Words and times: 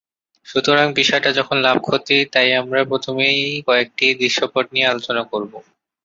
সুতরাং 0.45 0.87
বিষয়টা 0.93 1.29
যখন 1.39 1.57
লাভ-ক্ষতির, 1.61 2.23
তাই 2.33 2.49
আমরা 2.61 2.79
প্রথমেই 2.91 3.37
কয়েকটি 3.67 4.05
দৃশ্যপট 4.19 4.65
নিয়ে 4.73 4.89
আলোচনা 4.91 5.23
করবো। 5.31 5.57